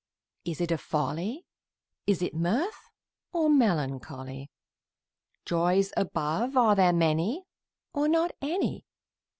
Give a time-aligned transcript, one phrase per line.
[0.45, 1.45] Is it a folly,
[2.07, 2.89] Is it mirth,
[3.33, 4.49] or melancholy?
[5.45, 7.45] Joys above, Are there many,
[7.93, 8.87] or not any?